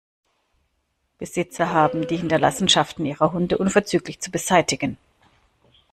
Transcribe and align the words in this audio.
Besitzer 1.19 1.69
haben 1.69 2.07
die 2.07 2.17
Hinterlassenschaften 2.17 3.05
ihrer 3.05 3.33
Hunde 3.33 3.59
unverzüglich 3.59 4.19
zu 4.19 4.31
beseitigen. 4.31 4.97